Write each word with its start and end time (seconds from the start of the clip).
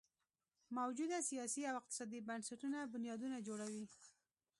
موجوده 0.77 1.17
سیاسي 1.29 1.61
او 1.69 1.75
اقتصادي 1.81 2.19
بنسټونه 2.29 2.79
بنیادونه 2.93 3.37
جوړوي. 3.47 3.85